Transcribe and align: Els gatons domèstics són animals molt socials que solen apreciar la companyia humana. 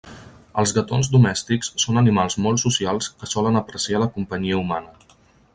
Els 0.61 0.71
gatons 0.77 1.09
domèstics 1.15 1.69
són 1.83 2.01
animals 2.01 2.39
molt 2.47 2.63
socials 2.63 3.13
que 3.21 3.31
solen 3.37 3.63
apreciar 3.63 4.03
la 4.07 4.11
companyia 4.17 4.63
humana. 4.65 5.17